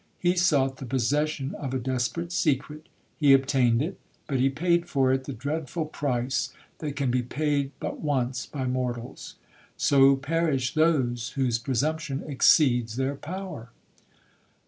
[0.17, 5.25] He sought the possession of a desperate secret—he obtained it, but he paid for it
[5.25, 9.35] the dreadful price that can be paid but once by mortals.
[9.77, 13.69] So perish those whose presumption exceeds their power!'